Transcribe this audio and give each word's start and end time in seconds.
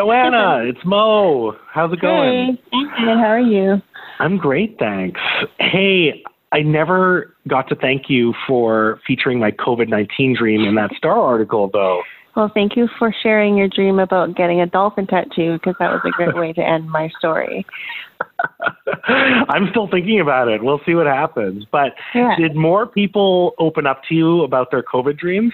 Joanna, 0.00 0.62
it's 0.64 0.82
Mo. 0.82 1.54
How's 1.70 1.92
it 1.92 2.00
going? 2.00 2.56
Hey, 2.56 2.62
I'm 2.72 2.84
good. 3.04 3.18
How 3.18 3.26
are 3.26 3.38
you? 3.38 3.82
I'm 4.18 4.38
great, 4.38 4.78
thanks. 4.78 5.20
Hey, 5.58 6.22
I 6.52 6.60
never 6.60 7.36
got 7.46 7.68
to 7.68 7.74
thank 7.74 8.08
you 8.08 8.32
for 8.46 8.98
featuring 9.06 9.38
my 9.38 9.50
COVID 9.50 9.88
19 9.88 10.36
dream 10.38 10.62
in 10.66 10.74
that 10.76 10.92
Star 10.96 11.20
article, 11.20 11.68
though. 11.70 12.00
Well, 12.34 12.50
thank 12.54 12.76
you 12.76 12.88
for 12.98 13.14
sharing 13.22 13.58
your 13.58 13.68
dream 13.68 13.98
about 13.98 14.36
getting 14.36 14.62
a 14.62 14.66
dolphin 14.66 15.06
tattoo 15.06 15.54
because 15.58 15.74
that 15.78 15.90
was 15.90 16.00
a 16.06 16.10
great 16.12 16.34
way 16.34 16.54
to 16.54 16.62
end 16.62 16.88
my 16.88 17.10
story. 17.18 17.66
I'm 19.04 19.68
still 19.70 19.88
thinking 19.90 20.20
about 20.20 20.48
it. 20.48 20.62
We'll 20.62 20.80
see 20.86 20.94
what 20.94 21.06
happens. 21.06 21.66
But 21.70 21.92
Yeah. 22.14 22.36
did 22.38 22.56
more 22.56 22.86
people 22.86 23.52
open 23.58 23.86
up 23.86 24.02
to 24.08 24.14
you 24.14 24.44
about 24.44 24.70
their 24.70 24.82
COVID 24.82 25.18
dreams? 25.18 25.52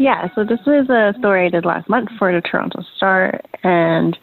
Yeah, 0.00 0.28
so 0.34 0.44
this 0.44 0.60
was 0.66 0.88
a 0.88 1.12
story 1.18 1.44
I 1.44 1.50
did 1.50 1.66
last 1.66 1.86
month 1.90 2.08
for 2.18 2.32
the 2.32 2.40
Toronto 2.40 2.82
Star, 2.96 3.38
and 3.62 4.16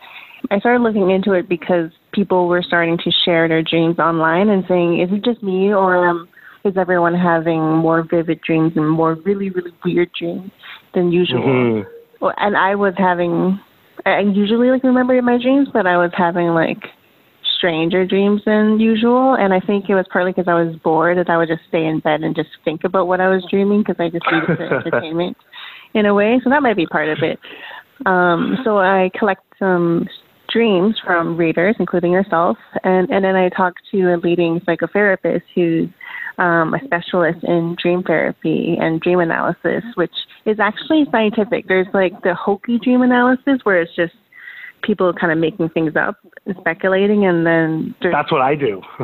I 0.50 0.58
started 0.58 0.82
looking 0.82 1.12
into 1.12 1.34
it 1.34 1.48
because 1.48 1.92
people 2.14 2.48
were 2.48 2.64
starting 2.64 2.98
to 2.98 3.12
share 3.24 3.48
their 3.48 3.62
dreams 3.62 4.00
online 4.00 4.50
and 4.50 4.66
saying, 4.68 5.00
"Is 5.00 5.10
it 5.12 5.24
just 5.24 5.44
me, 5.44 5.72
or 5.72 6.08
um, 6.08 6.28
is 6.66 6.78
everyone 6.78 7.14
having 7.14 7.62
more 7.62 8.02
vivid 8.02 8.42
dreams 8.42 8.74
and 8.76 8.90
more 8.90 9.14
really, 9.24 9.52
really 9.52 9.72
weird 9.86 10.10
dreams 10.18 10.50
than 10.96 11.12
usual?" 11.12 11.44
Mhm. 11.44 11.86
Well, 12.22 12.34
and 12.38 12.58
I 12.58 12.74
was 12.74 12.96
having, 12.98 13.60
I 14.04 14.22
usually 14.22 14.72
like 14.72 14.84
remember 14.84 15.22
my 15.22 15.38
dreams, 15.38 15.70
but 15.72 15.86
I 15.86 15.98
was 15.98 16.10
having 16.16 16.56
like 16.56 16.90
stranger 17.56 18.04
dreams 18.04 18.42
than 18.46 18.80
usual. 18.80 19.36
And 19.36 19.54
I 19.54 19.60
think 19.60 19.90
it 19.90 19.96
was 19.96 20.08
partly 20.12 20.32
because 20.32 20.48
I 20.48 20.56
was 20.56 20.76
bored 20.78 21.20
that 21.20 21.30
I 21.30 21.38
would 21.38 21.50
just 21.50 21.62
stay 21.68 21.86
in 21.86 22.00
bed 22.00 22.24
and 22.24 22.36
just 22.36 22.50
think 22.66 22.84
about 22.84 23.08
what 23.08 23.22
I 23.22 23.30
was 23.30 23.46
dreaming 23.50 23.82
because 23.82 24.00
I 24.00 24.10
just 24.10 24.26
needed 24.32 24.58
the 24.58 24.64
entertainment 24.86 25.38
in 25.94 26.06
a 26.06 26.14
way. 26.14 26.40
So 26.44 26.50
that 26.50 26.62
might 26.62 26.78
be 26.78 26.86
part 26.86 27.10
of 27.10 27.20
it. 27.22 27.40
Um, 28.06 28.58
so 28.64 28.78
I 28.78 29.10
collect 29.18 29.44
some 29.60 30.08
dreams 30.50 30.96
from 31.04 31.38
readers, 31.38 31.76
including 31.80 32.12
yourself, 32.12 32.58
and, 32.84 33.10
and 33.10 33.24
then 33.24 33.36
I 33.36 33.50
talk 33.50 33.74
to 33.92 34.14
a 34.14 34.18
leading 34.18 34.60
psychotherapist 34.62 35.42
who's 35.54 35.90
um, 36.38 36.74
a 36.74 36.80
specialist 36.86 37.40
in 37.44 37.76
dream 37.82 38.04
therapy 38.04 38.78
and 38.80 39.02
dream 39.02 39.20
analysis, 39.20 39.84
which 39.96 40.14
is 40.46 40.60
actually 40.60 41.06
scientific. 41.12 41.68
There's 41.68 41.88
like 41.94 42.14
the 42.22 42.36
hokey 42.36 42.80
dream 42.80 43.02
analysis 43.02 43.60
where 43.64 43.82
it's 43.82 43.96
just 43.96 44.14
people 44.84 45.12
kind 45.14 45.34
of 45.34 45.40
making 45.40 45.70
things 45.70 45.94
up 45.96 46.18
and 46.46 46.56
speculating, 46.60 47.26
and 47.26 47.46
then 47.46 47.96
That's 48.02 48.32
what 48.32 48.42
I 48.42 48.56
do. 48.56 48.82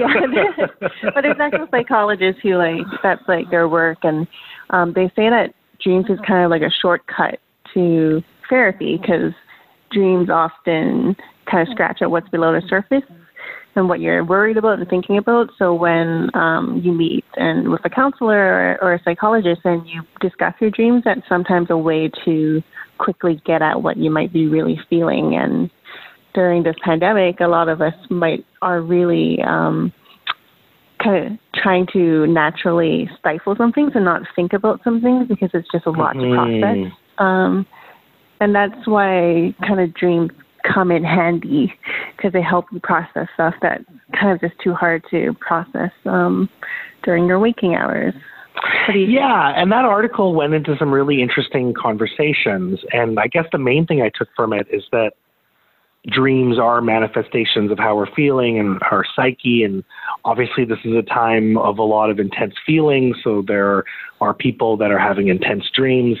yeah, 0.00 0.66
but 1.14 1.22
there's 1.22 1.36
actual 1.40 1.68
psychologists 1.70 2.40
who 2.42 2.56
like 2.56 2.86
that's 3.02 3.22
like 3.28 3.50
their 3.50 3.68
work, 3.68 3.98
and 4.02 4.26
um, 4.70 4.92
they 4.94 5.08
say 5.14 5.28
that 5.28 5.54
dreams 5.82 6.06
is 6.08 6.18
kind 6.26 6.44
of 6.44 6.50
like 6.50 6.62
a 6.62 6.70
shortcut 6.70 7.40
to 7.74 8.22
therapy 8.48 8.98
because 8.98 9.32
dreams 9.90 10.30
often 10.30 11.16
kind 11.50 11.66
of 11.66 11.72
scratch 11.72 12.02
at 12.02 12.10
what's 12.10 12.28
below 12.28 12.52
the 12.52 12.62
surface 12.68 13.04
and 13.74 13.88
what 13.88 14.00
you're 14.00 14.24
worried 14.24 14.56
about 14.56 14.78
and 14.78 14.88
thinking 14.88 15.18
about. 15.18 15.50
So 15.58 15.72
when 15.72 16.30
um, 16.34 16.80
you 16.82 16.92
meet 16.92 17.24
and 17.36 17.70
with 17.70 17.84
a 17.84 17.90
counselor 17.90 18.36
or, 18.36 18.78
or 18.82 18.94
a 18.94 19.02
psychologist 19.02 19.60
and 19.64 19.86
you 19.86 20.02
discuss 20.20 20.54
your 20.60 20.70
dreams, 20.70 21.02
that's 21.04 21.26
sometimes 21.28 21.68
a 21.70 21.76
way 21.76 22.10
to 22.24 22.62
quickly 22.98 23.40
get 23.46 23.62
at 23.62 23.82
what 23.82 23.96
you 23.96 24.10
might 24.10 24.32
be 24.32 24.46
really 24.46 24.78
feeling. 24.90 25.36
And 25.36 25.70
during 26.34 26.62
this 26.62 26.76
pandemic, 26.82 27.40
a 27.40 27.46
lot 27.46 27.68
of 27.68 27.80
us 27.80 27.94
might 28.10 28.44
are 28.62 28.80
really 28.80 29.40
um, 29.46 29.92
kind 31.02 31.26
of 31.26 31.38
trying 31.54 31.86
to 31.92 32.26
naturally 32.26 33.08
stifle 33.18 33.54
some 33.56 33.72
things 33.72 33.92
and 33.94 34.04
not 34.04 34.22
think 34.34 34.52
about 34.52 34.80
some 34.84 35.00
things 35.00 35.26
because 35.28 35.50
it's 35.54 35.68
just 35.72 35.86
a 35.86 35.90
lot 35.90 36.12
to 36.12 36.34
process. 36.34 36.76
Mhm. 36.76 36.92
Um, 37.18 37.66
and 38.40 38.54
that's 38.54 38.86
why 38.86 39.54
kind 39.66 39.80
of 39.80 39.92
dreams 39.94 40.30
come 40.64 40.90
in 40.90 41.04
handy 41.04 41.72
because 42.16 42.32
they 42.32 42.42
help 42.42 42.66
you 42.72 42.80
process 42.80 43.28
stuff 43.34 43.54
that's 43.62 43.84
kind 44.18 44.32
of 44.32 44.40
just 44.40 44.58
too 44.62 44.74
hard 44.74 45.02
to 45.10 45.34
process 45.40 45.90
um, 46.04 46.48
during 47.04 47.26
your 47.26 47.38
waking 47.38 47.74
hours. 47.74 48.14
What 48.54 48.92
do 48.92 48.98
you 48.98 49.06
think? 49.06 49.18
Yeah, 49.18 49.52
and 49.56 49.70
that 49.72 49.84
article 49.84 50.34
went 50.34 50.54
into 50.54 50.76
some 50.78 50.92
really 50.92 51.22
interesting 51.22 51.74
conversations. 51.74 52.80
And 52.92 53.18
I 53.18 53.28
guess 53.28 53.44
the 53.52 53.58
main 53.58 53.86
thing 53.86 54.02
I 54.02 54.10
took 54.14 54.28
from 54.34 54.52
it 54.52 54.66
is 54.70 54.82
that 54.90 55.12
dreams 56.10 56.58
are 56.58 56.80
manifestations 56.80 57.70
of 57.70 57.78
how 57.78 57.96
we're 57.96 58.12
feeling 58.14 58.58
and 58.58 58.80
our 58.90 59.04
psyche. 59.14 59.62
And 59.62 59.84
obviously, 60.24 60.64
this 60.64 60.78
is 60.84 60.94
a 60.94 61.02
time 61.02 61.56
of 61.58 61.78
a 61.78 61.82
lot 61.82 62.10
of 62.10 62.18
intense 62.18 62.54
feelings. 62.64 63.16
So 63.22 63.42
there 63.46 63.84
are 64.20 64.34
people 64.34 64.76
that 64.78 64.90
are 64.90 64.98
having 64.98 65.28
intense 65.28 65.64
dreams. 65.74 66.18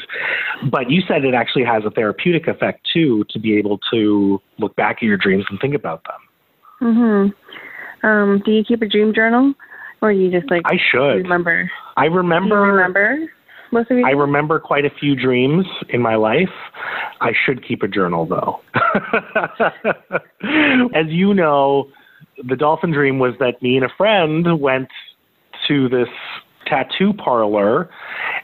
But 0.70 0.90
you 0.90 1.02
said 1.06 1.24
it 1.24 1.34
actually 1.34 1.64
has 1.64 1.84
a 1.84 1.90
therapeutic 1.90 2.48
effect 2.48 2.86
too 2.92 3.24
to 3.30 3.38
be 3.38 3.56
able 3.56 3.78
to 3.92 4.40
look 4.58 4.76
back 4.76 4.96
at 4.96 5.02
your 5.02 5.16
dreams 5.16 5.44
and 5.50 5.58
think 5.60 5.74
about 5.74 6.02
them. 6.04 6.90
Mm-hmm. 6.94 8.06
Um, 8.06 8.42
do 8.44 8.52
you 8.52 8.62
keep 8.62 8.82
a 8.82 8.86
dream 8.86 9.12
journal, 9.12 9.54
or 10.00 10.12
you 10.12 10.30
just 10.30 10.50
like 10.50 10.62
I 10.66 10.76
should. 10.92 11.24
remember? 11.24 11.70
I 11.96 12.04
remember. 12.04 12.60
remember 12.60 13.28
most 13.72 13.90
of 13.90 13.98
your? 13.98 14.06
I 14.06 14.10
remember 14.10 14.58
quite 14.58 14.84
a 14.84 14.90
few 14.90 15.14
dreams 15.14 15.66
in 15.88 16.00
my 16.00 16.16
life. 16.16 16.50
I 17.20 17.32
should 17.44 17.66
keep 17.66 17.82
a 17.82 17.88
journal 17.88 18.26
though. 18.26 18.60
As 20.94 21.06
you 21.08 21.34
know, 21.34 21.90
the 22.46 22.56
dolphin 22.56 22.92
dream 22.92 23.18
was 23.18 23.34
that 23.40 23.60
me 23.62 23.76
and 23.76 23.84
a 23.84 23.92
friend 23.96 24.60
went 24.60 24.88
to 25.66 25.88
this 25.88 26.08
tattoo 26.66 27.12
parlor 27.12 27.90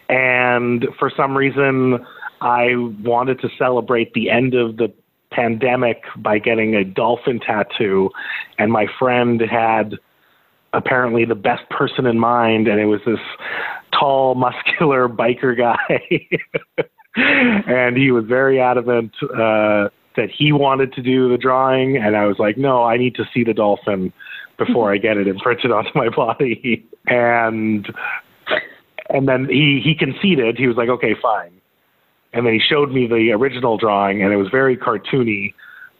and 0.08 0.86
for 0.98 1.10
some 1.14 1.36
reason 1.36 2.04
I 2.40 2.74
wanted 3.02 3.40
to 3.40 3.48
celebrate 3.58 4.12
the 4.14 4.30
end 4.30 4.54
of 4.54 4.76
the 4.76 4.92
pandemic 5.30 6.02
by 6.16 6.38
getting 6.38 6.74
a 6.74 6.84
dolphin 6.84 7.40
tattoo 7.40 8.10
and 8.58 8.72
my 8.72 8.86
friend 8.98 9.40
had 9.40 9.94
apparently 10.72 11.24
the 11.24 11.34
best 11.34 11.68
person 11.70 12.06
in 12.06 12.18
mind 12.18 12.66
and 12.66 12.80
it 12.80 12.86
was 12.86 13.00
this 13.06 13.20
tall 13.98 14.34
muscular 14.46 15.08
biker 15.08 15.56
guy. 15.56 16.28
And 17.16 17.96
he 17.96 18.10
was 18.10 18.24
very 18.24 18.60
adamant 18.60 19.12
uh 19.22 19.88
that 20.16 20.30
he 20.36 20.50
wanted 20.50 20.92
to 20.94 21.02
do 21.02 21.28
the 21.28 21.38
drawing. 21.38 21.96
And 21.96 22.16
I 22.16 22.26
was 22.26 22.40
like 22.40 22.58
no 22.58 22.82
I 22.82 22.96
need 22.96 23.14
to 23.14 23.24
see 23.32 23.44
the 23.44 23.54
dolphin 23.54 24.12
before 24.58 24.92
I 24.92 24.98
get 24.98 25.16
it 25.16 25.28
imprinted 25.28 25.70
onto 25.70 25.90
my 25.94 26.08
body. 26.08 26.84
And 27.06 27.86
and 29.10 29.28
then 29.28 29.46
he 29.48 29.80
he 29.84 29.94
conceded. 29.94 30.58
He 30.58 30.66
was 30.66 30.76
like 30.76 30.88
okay 30.88 31.14
fine. 31.22 31.52
And 32.32 32.44
then 32.44 32.52
he 32.52 32.58
showed 32.58 32.90
me 32.90 33.06
the 33.06 33.30
original 33.30 33.76
drawing 33.76 34.20
and 34.20 34.32
it 34.32 34.36
was 34.36 34.48
very 34.50 34.76
cartoony 34.76 35.54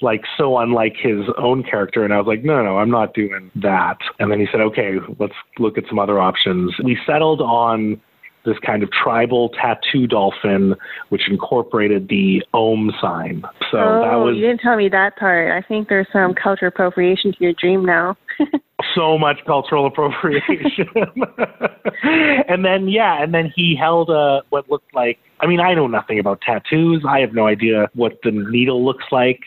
like 0.05 0.23
so 0.39 0.59
unlike 0.59 0.95
his 0.97 1.27
own 1.39 1.65
character 1.65 2.05
and 2.05 2.13
I 2.13 2.19
was 2.19 2.27
like 2.27 2.45
no 2.45 2.63
no 2.63 2.79
I'm 2.79 2.91
not 2.91 3.15
doing 3.15 3.51
that 3.57 3.99
and 4.19 4.31
then 4.31 4.39
he 4.39 4.47
said 4.53 4.61
okay 4.61 4.99
let's 5.19 5.35
look 5.59 5.77
at 5.77 5.85
some 5.89 5.99
other 5.99 6.21
options 6.21 6.73
we 6.85 6.97
settled 7.07 7.41
on 7.41 8.01
this 8.45 8.57
kind 8.65 8.83
of 8.83 8.91
tribal 8.93 9.49
tattoo 9.49 10.07
dolphin 10.07 10.75
which 11.09 11.23
incorporated 11.29 12.09
the 12.09 12.45
om 12.53 12.93
sign 13.01 13.43
so 13.75 13.79
oh, 13.79 14.01
that 14.03 14.17
was 14.17 14.37
you 14.37 14.43
didn't 14.43 14.61
tell 14.61 14.77
me 14.77 14.89
that 14.89 15.17
part. 15.17 15.51
I 15.51 15.67
think 15.67 15.89
there's 15.89 16.07
some 16.13 16.33
culture 16.33 16.67
appropriation 16.67 17.33
to 17.33 17.39
your 17.41 17.55
dream 17.55 17.85
now. 17.85 18.17
so 18.95 19.19
much 19.19 19.39
cultural 19.47 19.87
appropriation. 19.91 20.89
and 22.49 22.65
then 22.65 22.89
yeah, 22.89 23.23
and 23.23 23.35
then 23.35 23.53
he 23.55 23.77
held 23.79 24.11
a 24.11 24.43
what 24.51 24.69
looked 24.71 24.95
like 24.95 25.19
I 25.41 25.47
mean, 25.47 25.61
I 25.61 25.75
know 25.75 25.87
nothing 25.87 26.19
about 26.19 26.41
tattoos. 26.41 27.05
I 27.07 27.21
have 27.21 27.35
no 27.35 27.47
idea 27.47 27.91
what 27.95 28.19
the 28.23 28.31
needle 28.31 28.83
looks 28.83 29.05
like, 29.13 29.41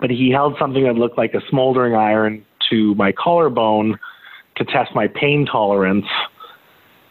but 0.00 0.08
he 0.08 0.30
held 0.30 0.56
something 0.58 0.84
that 0.84 0.94
looked 0.94 1.18
like 1.18 1.34
a 1.34 1.40
smoldering 1.50 1.94
iron 1.94 2.44
to 2.70 2.94
my 2.94 3.12
collarbone 3.12 3.98
to 4.56 4.64
test 4.64 4.94
my 4.94 5.08
pain 5.08 5.44
tolerance. 5.44 6.06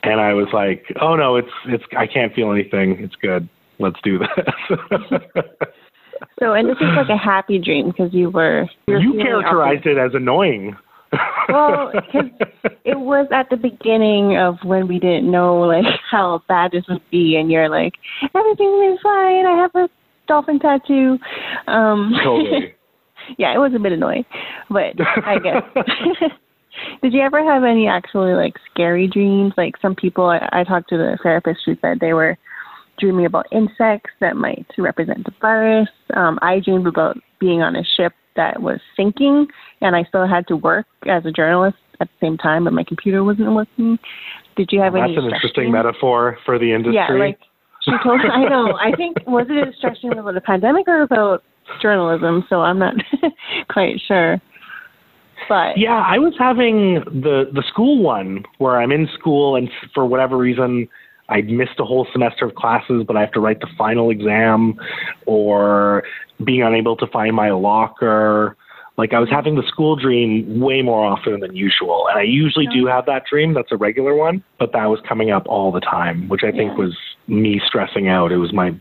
And 0.04 0.20
I 0.20 0.34
was 0.34 0.48
like, 0.54 0.86
"Oh 1.00 1.16
no, 1.16 1.36
it's 1.36 1.52
it's 1.68 1.84
I 1.96 2.08
can't 2.08 2.34
feel 2.34 2.52
anything. 2.52 2.98
It's 3.00 3.16
good. 3.16 3.48
Let's 3.78 4.00
do 4.04 4.18
this." 4.18 4.30
so, 6.40 6.54
and 6.54 6.68
this 6.68 6.78
is 6.78 6.90
like 6.96 7.10
a 7.10 7.18
happy 7.18 7.60
dream 7.60 7.92
because 7.92 8.12
you 8.12 8.32
were 8.32 8.64
you, 8.88 8.94
were 8.94 9.00
you 9.00 9.12
feeling 9.12 9.26
characterized 9.26 9.86
it 9.86 10.00
as 10.00 10.16
annoying. 10.16 10.76
Well, 11.52 11.92
'cause 12.12 12.30
it 12.86 13.00
was 13.00 13.28
at 13.32 13.50
the 13.50 13.58
beginning 13.58 14.38
of 14.38 14.58
when 14.64 14.88
we 14.88 15.00
didn't 15.00 15.30
know 15.30 15.60
like 15.62 15.86
how 16.12 16.42
bad 16.48 16.72
this 16.72 16.84
would 16.90 17.02
be, 17.12 17.36
and 17.36 17.52
you're 17.52 17.70
like, 17.70 17.94
everything 18.36 18.92
is 18.94 19.00
fine. 19.02 19.46
I 19.46 19.56
have 19.58 19.76
a 19.76 19.90
dolphin 20.28 20.60
tattoo. 20.60 21.18
Um, 21.68 22.14
Totally. 22.24 22.74
yeah, 23.38 23.54
it 23.54 23.58
was 23.58 23.74
a 23.76 23.80
bit 23.80 23.92
annoying, 23.92 24.26
but 24.70 24.94
I 25.26 25.38
guess. 25.40 25.64
Did 27.02 27.14
you 27.14 27.22
ever 27.22 27.44
have 27.44 27.64
any 27.64 27.88
actually 27.88 28.34
like 28.34 28.54
scary 28.72 29.08
dreams? 29.08 29.54
Like 29.58 29.76
some 29.82 29.94
people, 29.96 30.26
I, 30.26 30.48
I 30.52 30.64
talked 30.64 30.90
to 30.90 30.98
the 30.98 31.18
therapist 31.22 31.60
who 31.66 31.76
said 31.82 32.00
they 32.00 32.14
were 32.14 32.38
dreaming 33.00 33.26
about 33.26 33.46
insects 33.52 34.12
that 34.20 34.36
might 34.36 34.66
represent 34.78 35.26
the 35.26 35.34
virus. 35.42 35.90
Um, 36.16 36.40
I 36.42 36.60
dreamed 36.60 36.88
about 36.88 37.18
being 37.40 37.62
on 37.62 37.76
a 37.76 37.84
ship 37.98 38.14
that 38.36 38.62
was 38.62 38.80
sinking, 38.96 39.48
and 39.82 39.96
I 39.96 40.04
still 40.04 40.28
had 40.28 40.48
to 40.48 40.56
work 40.56 40.86
as 41.08 41.26
a 41.26 41.32
journalist 41.32 41.78
at 42.00 42.08
the 42.08 42.26
same 42.26 42.38
time, 42.38 42.66
but 42.66 42.74
my 42.74 42.84
computer 42.84 43.24
wasn't 43.24 43.54
working. 43.54 44.00
Did 44.56 44.70
you 44.72 44.82
have 44.82 44.94
That's 44.94 45.04
any? 45.04 45.18
an 45.18 45.26
interesting 45.26 45.72
metaphor 45.72 46.38
for 46.46 46.58
the 46.58 46.74
industry. 46.74 46.96
Yeah, 46.96 47.14
like 47.14 47.40
she 47.84 47.92
told. 48.04 48.22
I 48.22 48.46
know. 48.46 48.74
I 48.74 48.96
think 48.96 49.18
was 49.28 49.48
it 49.50 49.76
a 49.84 50.02
dream 50.02 50.20
about 50.20 50.34
the 50.34 50.42
pandemic 50.42 50.88
or 50.88 51.04
about 51.04 51.44
journalism, 51.82 52.44
so 52.50 52.62
I'm 52.62 52.80
not 52.80 52.96
quite 53.70 54.02
sure. 54.08 54.42
But 55.50 55.78
yeah, 55.78 56.04
I 56.06 56.18
was 56.20 56.34
having 56.38 56.96
the 57.06 57.50
the 57.54 57.64
school 57.68 58.02
one 58.02 58.44
where 58.60 58.80
I'm 58.80 58.92
in 58.92 59.08
school 59.18 59.56
and 59.56 59.70
for 59.94 60.06
whatever 60.06 60.38
reason 60.38 60.88
I 61.32 61.42
missed 61.42 61.80
a 61.80 61.86
whole 61.86 62.06
semester 62.12 62.46
of 62.46 62.56
classes, 62.56 63.04
but 63.08 63.16
I 63.16 63.22
have 63.22 63.32
to 63.32 63.40
write 63.40 63.62
the 63.62 63.70
final 63.78 64.10
exam, 64.10 64.76
or 65.26 66.04
being 66.44 66.62
unable 66.62 66.98
to 66.98 67.08
find 67.08 67.36
my 67.36 67.52
locker. 67.52 68.58
Like 68.98 69.14
I 69.14 69.20
was 69.20 69.30
having 69.30 69.56
the 69.56 69.64
school 69.68 69.96
dream 69.96 70.60
way 70.60 70.82
more 70.82 71.06
often 71.06 71.40
than 71.40 71.56
usual, 71.56 72.08
and 72.10 72.20
I 72.20 72.24
usually 72.24 72.68
do 72.68 72.86
have 72.86 73.06
that 73.06 73.24
dream. 73.26 73.54
That's 73.54 73.72
a 73.72 73.78
regular 73.78 74.14
one, 74.14 74.44
but 74.60 74.74
that 74.74 74.86
was 74.86 75.00
coming 75.08 75.32
up 75.32 75.48
all 75.48 75.72
the 75.72 75.80
time, 75.80 76.28
which 76.28 76.42
I 76.44 76.52
think 76.52 76.78
was 76.78 76.96
me 77.28 77.62
stressing 77.66 78.10
out. 78.10 78.32
It 78.34 78.38
was 78.38 78.52
my 78.54 78.76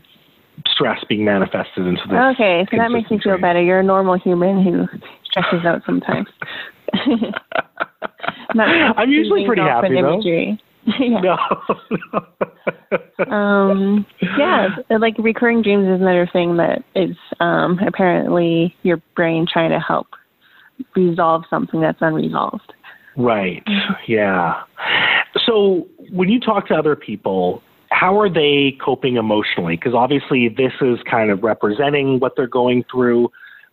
stress 0.67 1.03
being 1.07 1.23
manifested 1.23 1.87
into 1.87 2.03
this. 2.07 2.17
okay, 2.35 2.67
so 2.69 2.77
that 2.77 2.91
makes 2.91 3.09
me 3.09 3.19
feel 3.23 3.33
dream. 3.33 3.41
better. 3.41 3.61
You're 3.63 3.79
a 3.79 3.83
normal 3.83 4.19
human 4.19 4.61
who 4.63 4.85
stresses 5.23 5.65
out 5.65 5.81
sometimes. 5.85 6.27
I'm 8.59 9.09
usually 9.09 9.45
pretty 9.45 9.61
happy 9.61 9.89
though. 9.89 10.15
imagery. 10.15 10.61
yeah. 10.99 11.19
No. 11.19 11.37
um 13.31 14.05
yeah 14.37 14.69
like 14.99 15.15
recurring 15.19 15.61
dreams 15.61 15.87
is 15.87 16.01
another 16.01 16.27
thing 16.31 16.57
that 16.57 16.83
is 16.95 17.15
um 17.39 17.79
apparently 17.85 18.75
your 18.83 18.97
brain 19.15 19.45
trying 19.51 19.69
to 19.69 19.79
help 19.79 20.07
resolve 20.95 21.43
something 21.49 21.81
that's 21.81 21.99
unresolved 22.01 22.73
Right. 23.17 23.63
Yeah. 24.07 24.61
So 25.45 25.87
when 26.11 26.29
you 26.29 26.39
talk 26.39 26.67
to 26.67 26.75
other 26.75 26.95
people, 26.95 27.61
how 27.89 28.19
are 28.19 28.29
they 28.29 28.77
coping 28.83 29.17
emotionally? 29.17 29.75
Because 29.75 29.93
obviously 29.93 30.49
this 30.49 30.73
is 30.81 30.99
kind 31.09 31.29
of 31.29 31.43
representing 31.43 32.19
what 32.19 32.35
they're 32.35 32.47
going 32.47 32.85
through. 32.91 33.31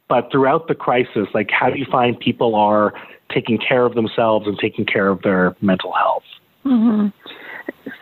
But 0.08 0.31
throughout 0.32 0.69
the 0.69 0.75
crisis, 0.75 1.28
like 1.34 1.50
how 1.50 1.70
do 1.70 1.78
you 1.78 1.87
find 1.90 2.19
people 2.19 2.54
are 2.54 2.93
taking 3.32 3.58
care 3.58 3.84
of 3.84 3.94
themselves 3.94 4.46
and 4.46 4.58
taking 4.58 4.87
care 4.87 5.08
of 5.08 5.22
their 5.22 5.54
mental 5.61 5.93
health? 5.93 6.22
Hmm 6.62 7.08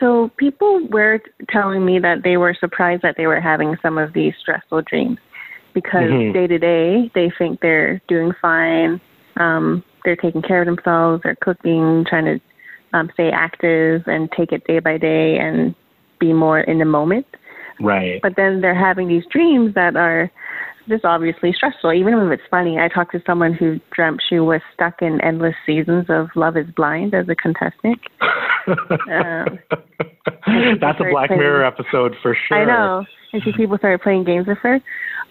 so 0.00 0.31
people 0.37 0.87
were 0.88 1.20
telling 1.49 1.85
me 1.85 1.99
that 1.99 2.23
they 2.23 2.37
were 2.37 2.56
surprised 2.58 3.03
that 3.03 3.17
they 3.17 3.26
were 3.26 3.41
having 3.41 3.76
some 3.82 3.99
of 3.99 4.12
these 4.12 4.35
stressful 4.41 4.82
dreams 4.82 5.19
because 5.75 6.11
day 6.32 6.47
to 6.47 6.58
day 6.58 7.11
they 7.14 7.31
think 7.38 7.61
they're 7.61 8.00
doing 8.08 8.32
fine. 8.41 9.00
Um 9.37 9.85
they're 10.05 10.17
taking 10.17 10.43
care 10.43 10.62
of 10.62 10.67
themselves. 10.67 11.23
They're 11.23 11.37
cooking 11.41 12.05
trying 12.08 12.25
to 12.25 12.41
um 12.97 13.11
stay 13.14 13.31
active 13.31 14.03
and 14.06 14.31
take 14.32 14.53
it 14.53 14.67
day 14.67 14.79
by 14.79 14.99
day 14.99 15.38
and 15.38 15.75
be 16.19 16.32
more 16.32 16.61
in 16.61 16.79
the 16.79 16.85
moment. 16.85 17.26
Right. 17.79 18.23
but 18.23 18.37
then 18.37 18.62
they're 18.62 18.75
having 18.75 19.06
these 19.06 19.25
dreams 19.31 19.75
that 19.75 19.97
are 19.97 20.31
just 20.88 21.05
obviously 21.05 21.53
stressful, 21.53 21.93
even 21.93 22.15
if 22.15 22.33
it's 22.33 22.49
funny. 22.50 22.79
I 22.79 22.88
talked 22.88 23.12
to 23.12 23.23
someone 23.27 23.55
who 23.55 23.81
dreamt 23.94 24.23
she 24.29 24.38
was 24.38 24.61
stuck 24.75 25.03
in 25.03 25.21
endless 25.21 25.55
seasons 25.65 26.06
of 26.09 26.29
Love 26.35 26.56
is 26.56 26.67
Blind 26.77 27.15
as 27.15 27.29
a 27.29 27.35
contestant. 27.35 27.99
Um, 28.69 29.59
That's 30.81 31.00
a 31.00 31.11
Black 31.11 31.29
crazy. 31.29 31.41
Mirror 31.41 31.65
episode 31.65 32.15
for 32.23 32.37
sure. 32.49 32.59
I 32.59 32.65
know. 32.65 33.05
And 33.33 33.43
she 33.43 33.53
people 33.53 33.79
started 33.79 34.00
playing 34.00 34.25
games 34.25 34.47
with 34.47 34.59
her. 34.59 34.81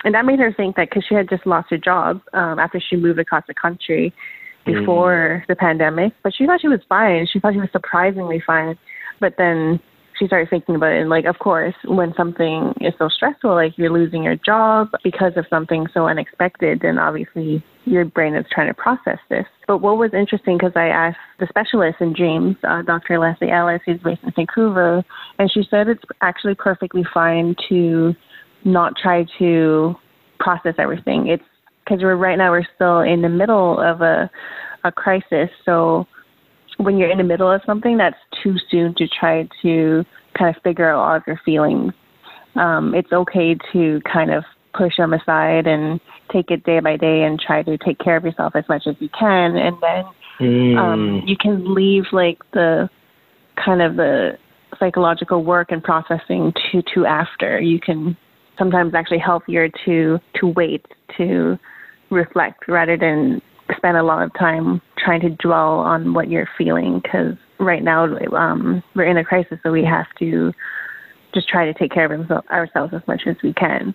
And 0.03 0.13
that 0.13 0.25
made 0.25 0.39
her 0.39 0.53
think 0.53 0.75
that 0.75 0.89
because 0.89 1.03
she 1.07 1.15
had 1.15 1.29
just 1.29 1.45
lost 1.45 1.67
her 1.69 1.77
job 1.77 2.21
um, 2.33 2.59
after 2.59 2.79
she 2.79 2.95
moved 2.95 3.19
across 3.19 3.43
the 3.47 3.53
country 3.53 4.13
before 4.65 5.43
the 5.47 5.55
pandemic, 5.55 6.13
but 6.23 6.33
she 6.35 6.45
thought 6.45 6.61
she 6.61 6.67
was 6.67 6.79
fine. 6.89 7.27
She 7.31 7.39
thought 7.39 7.53
she 7.53 7.59
was 7.59 7.69
surprisingly 7.71 8.41
fine. 8.45 8.77
But 9.19 9.35
then 9.37 9.79
she 10.17 10.27
started 10.27 10.49
thinking 10.49 10.75
about 10.75 10.93
it. 10.93 11.01
And, 11.01 11.09
like, 11.09 11.25
of 11.25 11.39
course, 11.39 11.75
when 11.85 12.13
something 12.15 12.73
is 12.81 12.93
so 12.97 13.09
stressful, 13.09 13.53
like 13.53 13.77
you're 13.77 13.91
losing 13.91 14.23
your 14.23 14.35
job 14.35 14.89
because 15.03 15.33
of 15.35 15.45
something 15.49 15.87
so 15.93 16.07
unexpected, 16.07 16.79
then 16.81 16.97
obviously 16.97 17.63
your 17.85 18.05
brain 18.05 18.35
is 18.35 18.45
trying 18.51 18.67
to 18.67 18.73
process 18.73 19.19
this. 19.29 19.45
But 19.67 19.79
what 19.79 19.97
was 19.97 20.11
interesting, 20.13 20.57
because 20.57 20.73
I 20.75 20.87
asked 20.87 21.17
the 21.39 21.47
specialist 21.47 21.97
in 21.99 22.13
dreams, 22.13 22.55
uh, 22.67 22.81
Dr. 22.81 23.19
Leslie 23.19 23.51
Ellis, 23.51 23.81
who's 23.85 23.99
based 24.01 24.23
in 24.23 24.31
Vancouver, 24.35 25.03
and 25.39 25.51
she 25.51 25.63
said 25.69 25.87
it's 25.87 26.03
actually 26.21 26.55
perfectly 26.55 27.05
fine 27.13 27.55
to 27.69 28.13
not 28.63 28.93
try 29.01 29.25
to 29.39 29.95
process 30.39 30.75
everything. 30.77 31.27
It's 31.27 31.43
because 31.83 32.01
we're 32.01 32.15
right 32.15 32.37
now 32.37 32.51
we're 32.51 32.65
still 32.75 33.01
in 33.01 33.21
the 33.21 33.29
middle 33.29 33.79
of 33.79 34.01
a 34.01 34.29
a 34.83 34.91
crisis. 34.91 35.49
So 35.65 36.07
when 36.77 36.97
you're 36.97 37.09
in 37.09 37.17
the 37.17 37.23
middle 37.23 37.51
of 37.51 37.61
something, 37.65 37.97
that's 37.97 38.17
too 38.43 38.55
soon 38.69 38.93
to 38.95 39.07
try 39.07 39.47
to 39.61 40.05
kind 40.37 40.55
of 40.55 40.61
figure 40.63 40.89
out 40.89 40.99
all 40.99 41.15
of 41.15 41.23
your 41.25 41.39
feelings. 41.45 41.93
Um, 42.55 42.93
it's 42.93 43.11
okay 43.11 43.57
to 43.73 44.01
kind 44.01 44.31
of 44.31 44.43
push 44.73 44.97
them 44.97 45.13
aside 45.13 45.67
and 45.67 46.01
take 46.31 46.51
it 46.51 46.63
day 46.63 46.79
by 46.79 46.97
day 46.97 47.23
and 47.23 47.39
try 47.39 47.63
to 47.63 47.77
take 47.77 47.99
care 47.99 48.17
of 48.17 48.25
yourself 48.25 48.55
as 48.55 48.65
much 48.67 48.87
as 48.87 48.95
you 48.99 49.09
can, 49.09 49.55
and 49.55 49.75
then 49.81 50.05
Mm. 50.39 50.77
um, 50.77 51.21
you 51.25 51.37
can 51.37 51.73
leave 51.73 52.03
like 52.11 52.39
the 52.51 52.89
kind 53.55 53.81
of 53.81 53.95
the 53.95 54.37
psychological 54.79 55.43
work 55.43 55.71
and 55.71 55.83
processing 55.83 56.53
to 56.71 56.81
to 56.93 57.05
after. 57.05 57.59
You 57.59 57.79
can 57.79 58.17
sometimes 58.57 58.93
actually 58.93 59.19
healthier 59.19 59.69
to 59.85 60.19
to 60.35 60.47
wait 60.47 60.85
to 61.17 61.57
reflect 62.09 62.67
rather 62.67 62.97
than 62.97 63.41
spend 63.75 63.97
a 63.97 64.03
lot 64.03 64.23
of 64.23 64.33
time 64.37 64.81
trying 64.97 65.21
to 65.21 65.29
dwell 65.29 65.79
on 65.79 66.13
what 66.13 66.29
you're 66.29 66.49
feeling 66.57 66.99
because 67.01 67.35
right 67.59 67.83
now 67.83 68.05
um, 68.35 68.83
we're 68.95 69.05
in 69.05 69.17
a 69.17 69.23
crisis 69.23 69.57
so 69.63 69.71
we 69.71 69.83
have 69.83 70.05
to 70.19 70.51
just 71.33 71.47
try 71.49 71.65
to 71.65 71.73
take 71.73 71.91
care 71.91 72.05
of 72.05 72.19
ourselves- 72.21 72.47
ourselves 72.49 72.93
as 72.93 73.01
much 73.07 73.23
as 73.27 73.35
we 73.43 73.53
can 73.53 73.93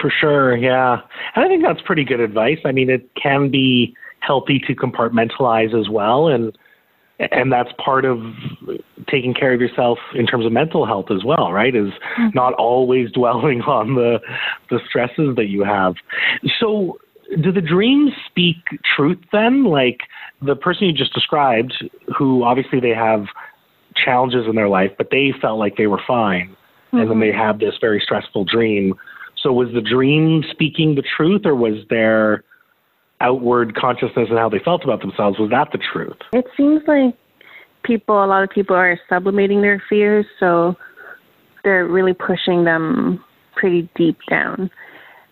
For 0.00 0.10
sure, 0.10 0.56
yeah. 0.56 1.00
And 1.34 1.44
I 1.44 1.48
think 1.48 1.62
that's 1.62 1.80
pretty 1.82 2.04
good 2.04 2.20
advice. 2.20 2.58
I 2.64 2.72
mean, 2.72 2.88
it 2.88 3.08
can 3.20 3.50
be 3.50 3.94
healthy 4.20 4.58
to 4.66 4.74
compartmentalize 4.74 5.78
as 5.78 5.88
well 5.88 6.28
and 6.28 6.56
and 7.30 7.52
that's 7.52 7.70
part 7.84 8.04
of 8.04 8.18
taking 9.08 9.34
care 9.34 9.52
of 9.52 9.60
yourself 9.60 9.98
in 10.14 10.26
terms 10.26 10.46
of 10.46 10.52
mental 10.52 10.86
health 10.86 11.10
as 11.10 11.22
well, 11.22 11.52
right? 11.52 11.76
Is 11.76 11.92
not 12.34 12.54
always 12.54 13.12
dwelling 13.12 13.60
on 13.62 13.94
the 13.94 14.20
the 14.70 14.80
stresses 14.88 15.36
that 15.36 15.48
you 15.48 15.62
have. 15.64 15.94
So, 16.58 16.98
do 17.42 17.52
the 17.52 17.60
dreams 17.60 18.12
speak 18.26 18.56
truth 18.96 19.18
then? 19.32 19.64
Like 19.64 20.00
the 20.42 20.56
person 20.56 20.86
you 20.86 20.92
just 20.92 21.14
described 21.14 21.72
who 22.16 22.44
obviously 22.44 22.80
they 22.80 22.90
have 22.90 23.26
challenges 23.96 24.46
in 24.48 24.54
their 24.54 24.68
life, 24.68 24.90
but 24.98 25.08
they 25.10 25.32
felt 25.40 25.58
like 25.58 25.76
they 25.76 25.86
were 25.86 26.00
fine 26.06 26.56
and 26.92 27.10
then 27.10 27.20
they 27.20 27.32
had 27.32 27.60
this 27.60 27.74
very 27.80 28.00
stressful 28.00 28.44
dream. 28.44 28.94
So 29.42 29.52
was 29.52 29.68
the 29.72 29.80
dream 29.80 30.44
speaking 30.50 30.96
the 30.96 31.04
truth, 31.16 31.42
or 31.44 31.54
was 31.54 31.84
their 31.88 32.44
outward 33.20 33.74
consciousness 33.74 34.28
and 34.28 34.38
how 34.38 34.48
they 34.48 34.58
felt 34.58 34.82
about 34.84 35.00
themselves 35.00 35.38
was 35.38 35.50
that 35.50 35.68
the 35.72 35.78
truth? 35.92 36.16
It 36.32 36.46
seems 36.56 36.82
like 36.86 37.14
people, 37.84 38.24
a 38.24 38.26
lot 38.26 38.42
of 38.42 38.50
people 38.50 38.76
are 38.76 38.98
sublimating 39.08 39.62
their 39.62 39.82
fears, 39.88 40.26
so 40.38 40.76
they're 41.64 41.86
really 41.86 42.14
pushing 42.14 42.64
them 42.64 43.22
pretty 43.54 43.88
deep 43.94 44.18
down. 44.28 44.70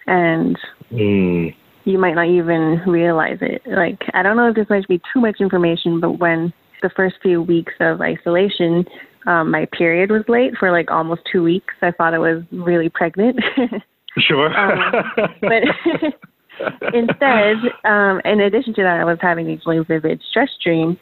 And 0.06 0.58
Mm. 0.92 1.54
You 1.88 1.98
might 1.98 2.14
not 2.14 2.28
even 2.28 2.82
realize 2.86 3.38
it. 3.40 3.62
Like, 3.66 3.98
I 4.14 4.22
don't 4.22 4.36
know 4.36 4.48
if 4.50 4.54
this 4.54 4.68
might 4.68 4.86
be 4.88 5.00
too 5.12 5.20
much 5.20 5.40
information, 5.40 6.00
but 6.00 6.18
when 6.18 6.52
the 6.82 6.90
first 6.94 7.16
few 7.22 7.42
weeks 7.42 7.72
of 7.80 8.00
isolation, 8.00 8.84
um, 9.26 9.50
my 9.50 9.66
period 9.72 10.10
was 10.10 10.22
late 10.28 10.52
for 10.58 10.70
like 10.70 10.90
almost 10.90 11.22
two 11.30 11.42
weeks. 11.42 11.74
I 11.82 11.90
thought 11.90 12.14
I 12.14 12.18
was 12.18 12.42
really 12.52 12.88
pregnant. 12.88 13.38
Sure. 14.26 14.52
Um, 14.58 14.92
but 15.40 15.62
instead, 16.94 17.56
um, 17.84 18.20
in 18.24 18.40
addition 18.40 18.74
to 18.74 18.82
that, 18.82 19.00
I 19.00 19.04
was 19.04 19.18
having 19.20 19.46
these 19.46 19.60
really 19.64 19.84
vivid 19.84 20.20
stress 20.28 20.48
dreams. 20.62 20.96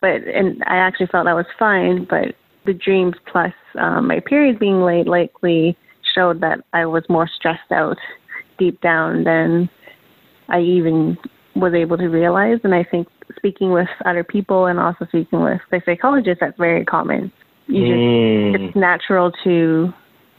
But 0.00 0.22
and 0.24 0.62
I 0.66 0.76
actually 0.76 1.06
felt 1.06 1.26
that 1.26 1.34
was 1.34 1.46
fine. 1.58 2.06
But 2.08 2.34
the 2.66 2.74
dreams 2.74 3.14
plus 3.30 3.52
um, 3.78 4.08
my 4.08 4.20
period 4.20 4.58
being 4.58 4.82
late 4.82 5.06
likely 5.06 5.76
showed 6.14 6.40
that 6.40 6.58
I 6.72 6.86
was 6.86 7.04
more 7.08 7.28
stressed 7.34 7.72
out 7.72 7.96
deep 8.58 8.80
down 8.80 9.24
than 9.24 9.70
I 10.50 10.60
even 10.60 11.16
was 11.56 11.74
able 11.74 11.96
to 11.98 12.08
realize. 12.08 12.58
And 12.64 12.74
I 12.74 12.84
think 12.84 13.08
speaking 13.36 13.72
with 13.72 13.88
other 14.04 14.24
people 14.24 14.66
and 14.66 14.78
also 14.78 15.06
speaking 15.06 15.42
with 15.42 15.60
the 15.70 15.80
psychologist, 15.84 16.40
that's 16.40 16.58
very 16.58 16.84
common. 16.84 17.32
You 17.66 17.86
just 17.86 17.98
Mm. 17.98 18.68
it's 18.68 18.76
natural 18.76 19.32
to 19.44 19.92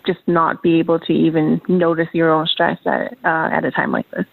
just 0.05 0.19
not 0.27 0.61
be 0.61 0.79
able 0.79 0.99
to 0.99 1.13
even 1.13 1.61
notice 1.67 2.07
your 2.13 2.31
own 2.31 2.47
stress 2.47 2.79
at 2.85 3.13
uh, 3.23 3.49
at 3.51 3.63
a 3.63 3.71
time 3.71 3.91
like 3.91 4.09
this. 4.11 4.25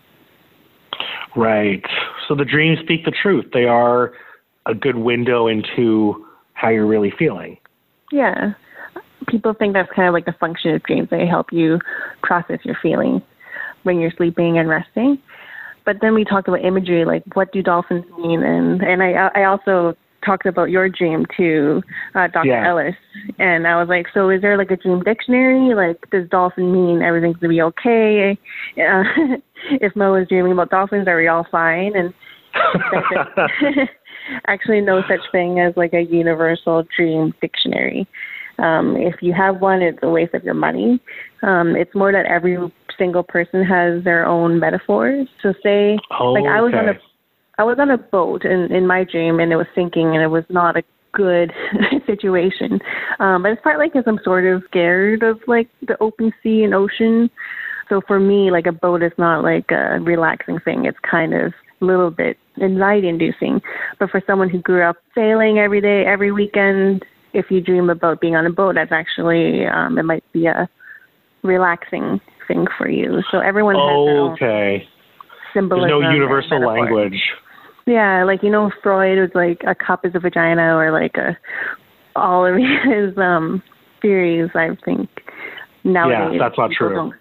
Right. 1.37 1.85
So 2.27 2.35
the 2.35 2.45
dreams 2.45 2.81
speak 2.81 3.05
the 3.05 3.13
truth. 3.13 3.47
They 3.53 3.67
are 3.67 4.13
a 4.67 4.75
good 4.75 4.97
window 4.97 5.47
into 5.47 6.27
how 6.55 6.71
you're 6.71 6.87
really 6.87 7.13
feeling. 7.19 7.59
Yeah, 8.11 8.55
people 9.29 9.55
think 9.55 9.75
that's 9.75 9.91
kind 9.95 10.09
of 10.09 10.15
like 10.15 10.25
the 10.25 10.33
function 10.33 10.75
of 10.75 10.83
dreams. 10.83 11.09
They 11.11 11.27
help 11.27 11.53
you 11.53 11.79
process 12.23 12.59
your 12.65 12.77
feelings 12.83 13.23
when 13.85 14.01
you're 14.01 14.13
sleeping 14.17 14.59
and 14.59 14.69
resting. 14.69 15.19
But 15.89 16.03
then 16.03 16.13
we 16.13 16.23
talked 16.23 16.49
about 16.49 16.63
imagery, 16.63 17.07
like 17.07 17.23
what 17.33 17.51
do 17.51 17.63
dolphins 17.63 18.05
mean, 18.19 18.43
and 18.43 18.83
and 18.83 19.03
I 19.03 19.31
I 19.35 19.45
also 19.45 19.97
talked 20.23 20.45
about 20.45 20.69
your 20.69 20.87
dream 20.87 21.25
to 21.39 21.83
uh, 22.15 22.27
Dr. 22.27 22.49
Yeah. 22.49 22.69
Ellis, 22.69 22.95
and 23.39 23.67
I 23.67 23.81
was 23.81 23.89
like, 23.89 24.05
so 24.13 24.29
is 24.29 24.43
there 24.43 24.59
like 24.59 24.71
a 24.71 24.77
dream 24.77 25.03
dictionary? 25.03 25.75
Like, 25.75 26.11
does 26.11 26.29
dolphin 26.29 26.75
mean 26.75 27.01
everything's 27.01 27.39
gonna 27.39 27.55
be 27.55 27.63
okay? 27.63 28.39
Uh, 28.77 29.03
if 29.81 29.97
Mo 29.97 30.15
is 30.17 30.29
dreaming 30.29 30.53
about 30.53 30.69
dolphins, 30.69 31.09
are 31.09 31.17
we 31.17 31.27
all 31.27 31.47
fine? 31.51 31.93
And 31.97 32.13
actually, 34.47 34.83
no 34.83 35.01
such 35.09 35.25
thing 35.33 35.59
as 35.59 35.73
like 35.75 35.95
a 35.95 36.03
universal 36.03 36.85
dream 36.95 37.33
dictionary. 37.41 38.07
Um, 38.59 38.95
if 38.99 39.23
you 39.23 39.33
have 39.33 39.63
one, 39.63 39.81
it's 39.81 40.01
a 40.03 40.11
waste 40.11 40.35
of 40.35 40.45
your 40.45 40.53
money. 40.53 41.01
Um, 41.43 41.77
it's 41.77 41.95
more 41.95 42.13
that 42.13 42.27
every 42.27 42.59
single 42.99 43.23
person 43.23 43.65
has 43.65 44.03
their 44.05 44.27
own 44.27 44.59
metaphors. 44.59 45.29
So, 45.43 45.55
say, 45.63 45.99
oh, 46.19 46.33
like 46.33 46.45
I 46.45 46.61
was 46.61 46.75
on 46.75 46.89
a 46.89 46.91
okay. 46.91 47.01
I 47.59 47.65
was 47.65 47.79
on 47.81 47.91
a 47.91 47.99
boat 47.99 48.45
in 48.45 48.73
in 48.73 48.87
my 48.87 49.05
dream 49.05 49.41
and 49.41 49.53
it 49.53 49.57
was 49.57 49.67
sinking 49.75 50.15
and 50.15 50.23
it 50.23 50.29
was 50.29 50.45
not 50.49 50.77
a 50.77 50.83
good 51.13 51.53
situation. 52.07 52.81
Um, 53.19 53.43
but 53.43 53.53
it's 53.53 53.63
partly 53.63 53.89
because 53.89 54.05
I'm 54.07 54.21
sort 54.23 54.47
of 54.47 54.63
scared 54.69 55.23
of 55.23 55.41
like 55.47 55.69
the 55.87 56.01
open 56.01 56.33
sea 56.43 56.63
and 56.63 56.75
ocean. 56.75 57.31
So 57.89 58.01
for 58.07 58.21
me, 58.21 58.51
like 58.51 58.67
a 58.67 58.73
boat 58.73 59.03
is 59.03 59.13
not 59.19 59.43
like 59.43 59.71
a 59.71 59.99
relaxing 60.01 60.61
thing. 60.61 60.85
It's 60.85 60.99
kind 61.09 61.35
of 61.35 61.53
a 61.81 61.85
little 61.85 62.11
bit 62.11 62.37
anxiety 62.63 63.09
inducing. 63.09 63.61
But 63.99 64.11
for 64.11 64.23
someone 64.27 64.51
who 64.51 64.61
grew 64.61 64.83
up 64.83 64.97
sailing 65.15 65.59
every 65.59 65.81
day, 65.81 66.05
every 66.07 66.31
weekend, 66.31 67.05
if 67.33 67.51
you 67.51 67.61
dream 67.61 67.91
about 67.91 68.21
being 68.21 68.37
on 68.37 68.47
a 68.47 68.53
boat, 68.53 68.75
that's 68.75 68.93
actually 68.93 69.67
um, 69.67 69.99
it 69.99 70.05
might 70.05 70.25
be 70.33 70.47
a 70.47 70.69
relaxing 71.43 72.21
thing 72.49 72.67
for 72.77 72.89
you. 72.89 73.23
So 73.31 73.39
everyone 73.39 73.77
has 73.77 74.33
okay. 74.33 74.89
There's 74.89 75.53
symbolism. 75.55 75.89
no 75.89 76.01
universal 76.01 76.61
language. 76.67 77.21
Yeah, 77.87 78.25
like 78.25 78.43
you 78.43 78.51
know, 78.51 78.71
Freud 78.83 79.19
was 79.19 79.31
like 79.35 79.63
a 79.67 79.75
cup 79.75 80.05
is 80.05 80.15
a 80.15 80.21
vagina, 80.21 80.75
or 80.77 80.91
like 80.91 81.17
a 81.17 81.37
all 82.17 82.45
of 82.45 82.57
his 82.85 83.17
um 83.17 83.63
theories. 84.03 84.51
I 84.55 84.77
think 84.85 85.09
nowadays 85.85 86.33
Yeah, 86.35 86.39
that's 86.49 86.59
not 86.59 86.71
true. 86.73 87.13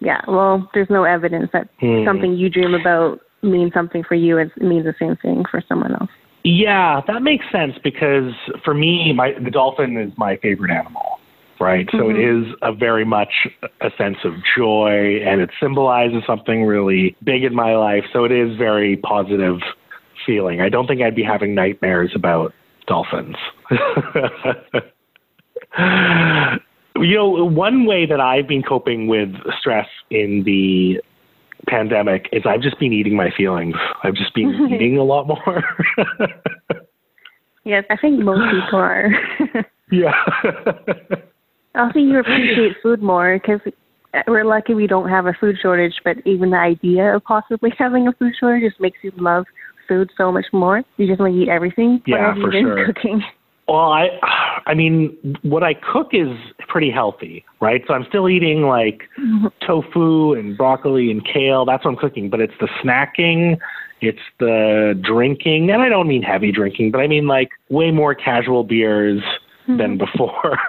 Yeah, 0.00 0.20
well, 0.28 0.68
there's 0.74 0.90
no 0.90 1.04
evidence 1.04 1.50
that 1.52 1.68
Hmm. 1.80 2.04
something 2.04 2.34
you 2.34 2.50
dream 2.50 2.74
about 2.74 3.20
means 3.42 3.72
something 3.72 4.02
for 4.02 4.14
you. 4.14 4.38
It 4.38 4.50
means 4.60 4.84
the 4.84 4.94
same 4.98 5.16
thing 5.16 5.44
for 5.50 5.62
someone 5.68 5.92
else. 5.92 6.10
Yeah, 6.42 7.00
that 7.06 7.22
makes 7.22 7.46
sense 7.50 7.74
because 7.82 8.32
for 8.64 8.74
me, 8.74 9.12
my 9.14 9.32
the 9.42 9.50
dolphin 9.50 9.96
is 9.96 10.12
my 10.18 10.36
favorite 10.36 10.70
animal, 10.72 11.13
right? 11.60 11.88
So 11.92 12.10
it 12.10 12.16
Mhm. 12.16 12.48
is 12.48 12.54
a 12.62 12.72
very 12.72 13.04
much 13.04 13.48
a 13.80 13.90
sense 13.92 14.18
of 14.24 14.34
joy, 14.56 15.20
and 15.24 15.40
it 15.40 15.50
symbolizes 15.60 16.24
something 16.26 16.64
really 16.64 17.14
big 17.24 17.44
in 17.44 17.54
my 17.54 17.74
life. 17.76 18.04
So 18.12 18.24
it 18.24 18.32
is 18.32 18.56
very 18.56 18.96
positive 18.96 19.60
feeling. 20.26 20.60
I 20.60 20.68
don't 20.68 20.86
think 20.86 21.02
I'd 21.02 21.14
be 21.14 21.22
having 21.22 21.54
nightmares 21.54 22.12
about 22.14 22.52
dolphins. 22.86 23.36
you 26.96 27.14
know, 27.16 27.44
one 27.44 27.84
way 27.86 28.06
that 28.06 28.20
I've 28.20 28.46
been 28.46 28.62
coping 28.62 29.06
with 29.08 29.34
stress 29.58 29.88
in 30.10 30.44
the 30.44 31.00
pandemic 31.66 32.28
is 32.32 32.42
I've 32.46 32.60
just 32.60 32.78
been 32.78 32.92
eating 32.92 33.16
my 33.16 33.30
feelings. 33.30 33.74
I've 34.02 34.14
just 34.14 34.34
been 34.34 34.68
eating 34.72 34.98
a 34.98 35.04
lot 35.04 35.26
more. 35.26 35.64
Yes, 37.66 37.84
I 37.88 37.96
think 37.96 38.20
most 38.20 38.42
people 38.50 38.78
are. 38.78 39.08
yeah. 39.90 40.12
Also, 41.74 41.98
you 41.98 42.18
appreciate 42.18 42.76
food 42.82 43.02
more 43.02 43.38
because 43.38 43.60
we're 44.26 44.44
lucky 44.44 44.74
we 44.74 44.86
don't 44.86 45.08
have 45.08 45.26
a 45.26 45.32
food 45.40 45.56
shortage. 45.60 45.94
But 46.04 46.18
even 46.24 46.50
the 46.50 46.58
idea 46.58 47.14
of 47.14 47.24
possibly 47.24 47.72
having 47.78 48.08
a 48.08 48.12
food 48.12 48.34
shortage 48.38 48.70
just 48.70 48.80
makes 48.80 48.98
you 49.02 49.12
love 49.16 49.44
food 49.88 50.10
so 50.16 50.32
much 50.32 50.46
more. 50.52 50.82
You 50.96 51.06
just 51.06 51.20
want 51.20 51.34
to 51.34 51.40
eat 51.40 51.48
everything. 51.48 52.02
Yeah, 52.06 52.34
for 52.34 52.52
sure. 52.52 52.86
cooking? 52.86 53.22
Well, 53.68 53.92
I, 53.92 54.08
I 54.66 54.74
mean, 54.74 55.16
what 55.42 55.62
I 55.62 55.74
cook 55.74 56.08
is 56.12 56.28
pretty 56.68 56.90
healthy, 56.90 57.44
right? 57.60 57.82
So 57.86 57.94
I'm 57.94 58.04
still 58.08 58.28
eating 58.28 58.62
like 58.62 59.02
mm-hmm. 59.18 59.46
tofu 59.66 60.32
and 60.34 60.56
broccoli 60.56 61.10
and 61.10 61.24
kale. 61.24 61.64
That's 61.64 61.84
what 61.84 61.92
I'm 61.92 61.96
cooking. 61.96 62.30
But 62.30 62.40
it's 62.40 62.54
the 62.60 62.68
snacking, 62.82 63.58
it's 64.00 64.18
the 64.38 64.98
drinking, 65.02 65.70
and 65.70 65.82
I 65.82 65.88
don't 65.88 66.08
mean 66.08 66.22
heavy 66.22 66.52
drinking, 66.52 66.92
but 66.92 67.00
I 67.00 67.06
mean 67.06 67.26
like 67.26 67.48
way 67.68 67.90
more 67.90 68.14
casual 68.14 68.64
beers 68.64 69.22
than 69.66 69.92
hmm. 69.92 69.98
before. 69.98 70.58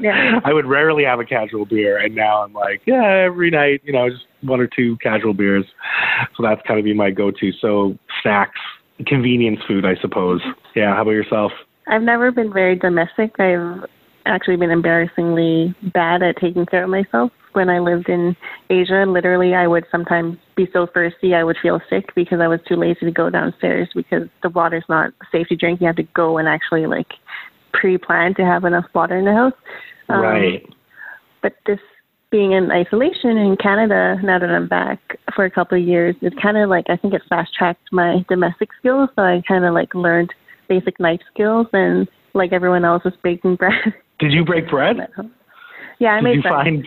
Yeah. 0.00 0.40
I 0.44 0.52
would 0.52 0.66
rarely 0.66 1.04
have 1.04 1.20
a 1.20 1.24
casual 1.24 1.64
beer, 1.64 1.96
and 1.98 2.14
now 2.14 2.42
I'm 2.42 2.52
like, 2.52 2.82
yeah, 2.86 3.24
every 3.24 3.50
night, 3.50 3.80
you 3.84 3.92
know, 3.92 4.10
just 4.10 4.24
one 4.42 4.60
or 4.60 4.66
two 4.66 4.96
casual 4.98 5.32
beers. 5.32 5.64
So 6.36 6.42
that's 6.42 6.60
kind 6.66 6.78
of 6.78 6.84
been 6.84 6.96
my 6.96 7.10
go-to. 7.10 7.52
So 7.60 7.96
snacks, 8.22 8.60
convenience 9.06 9.60
food, 9.66 9.84
I 9.86 9.94
suppose. 10.00 10.42
Yeah. 10.74 10.94
How 10.94 11.02
about 11.02 11.12
yourself? 11.12 11.52
I've 11.86 12.02
never 12.02 12.30
been 12.30 12.52
very 12.52 12.76
domestic. 12.76 13.38
I've 13.38 13.88
actually 14.26 14.56
been 14.56 14.70
embarrassingly 14.70 15.74
bad 15.94 16.22
at 16.22 16.36
taking 16.36 16.66
care 16.66 16.84
of 16.84 16.90
myself. 16.90 17.32
When 17.52 17.70
I 17.70 17.78
lived 17.78 18.08
in 18.08 18.36
Asia, 18.68 19.04
literally, 19.06 19.54
I 19.54 19.66
would 19.66 19.84
sometimes 19.90 20.36
be 20.56 20.68
so 20.72 20.86
thirsty 20.92 21.34
I 21.34 21.44
would 21.44 21.56
feel 21.62 21.80
sick 21.88 22.14
because 22.14 22.40
I 22.40 22.48
was 22.48 22.60
too 22.68 22.76
lazy 22.76 23.06
to 23.06 23.10
go 23.10 23.30
downstairs 23.30 23.88
because 23.94 24.28
the 24.42 24.50
water's 24.50 24.84
not 24.88 25.12
safe 25.32 25.46
to 25.48 25.56
drink. 25.56 25.80
You 25.80 25.86
have 25.86 25.96
to 25.96 26.02
go 26.02 26.38
and 26.38 26.48
actually 26.48 26.86
like 26.86 27.12
pre-plan 27.80 28.34
to 28.36 28.44
have 28.44 28.64
enough 28.64 28.86
water 28.94 29.16
in 29.16 29.24
the 29.24 29.32
house. 29.32 29.52
Um, 30.08 30.20
right. 30.20 30.62
But 31.42 31.54
this 31.66 31.78
being 32.30 32.52
in 32.52 32.70
isolation 32.70 33.36
in 33.36 33.56
Canada, 33.56 34.16
now 34.22 34.38
that 34.38 34.50
I'm 34.50 34.68
back 34.68 34.98
for 35.34 35.44
a 35.44 35.50
couple 35.50 35.78
of 35.78 35.84
years, 35.86 36.16
it 36.22 36.34
kind 36.42 36.56
of 36.56 36.68
like 36.68 36.86
I 36.88 36.96
think 36.96 37.14
it 37.14 37.22
fast 37.28 37.54
tracked 37.54 37.88
my 37.92 38.24
domestic 38.28 38.70
skills. 38.78 39.08
So 39.16 39.22
I 39.22 39.42
kind 39.46 39.64
of 39.64 39.74
like 39.74 39.94
learned 39.94 40.30
basic 40.68 40.98
knife 40.98 41.20
skills 41.32 41.66
and 41.72 42.08
like 42.34 42.52
everyone 42.52 42.84
else 42.84 43.04
was 43.04 43.14
baking 43.22 43.56
bread. 43.60 43.94
Did 44.18 44.32
you 44.32 44.44
break 44.44 44.68
bread? 44.68 44.96
yeah, 45.98 46.12
I 46.14 46.16
Did 46.16 46.24
made 46.24 46.34
you 46.36 46.42
bread. 46.42 46.52
find 46.52 46.84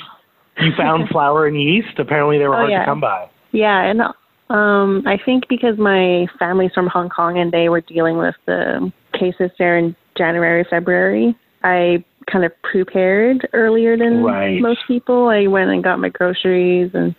you 0.61 0.71
found 0.77 1.09
flour 1.11 1.47
and 1.47 1.59
yeast? 1.61 1.97
Apparently 1.99 2.37
they 2.37 2.47
were 2.47 2.55
Oh, 2.55 2.57
hard 2.59 2.71
yeah. 2.71 2.79
to 2.79 2.85
come 2.85 2.99
by. 3.01 3.29
Yeah, 3.51 3.81
and 3.89 4.01
um, 4.49 5.03
I 5.07 5.17
think 5.23 5.45
because 5.47 5.77
my 5.77 6.27
family's 6.37 6.71
from 6.73 6.87
Hong 6.87 7.09
Kong 7.09 7.37
and 7.39 7.51
they 7.51 7.69
were 7.69 7.81
dealing 7.81 8.17
with 8.17 8.35
the 8.45 8.91
cases 9.13 9.51
there 9.57 9.77
in 9.77 9.95
January, 10.19 10.65
February, 10.69 11.33
I 11.63 12.03
kind 12.31 12.45
of 12.45 12.51
prepared 12.61 13.47
earlier 13.53 13.97
than 13.97 14.21
Right. 14.21 14.61
most 14.61 14.81
people. 14.87 15.29
I 15.29 15.47
went 15.47 15.71
and 15.71 15.81
got 15.83 15.97
my 15.99 16.09
groceries 16.09 16.91
and 16.93 17.15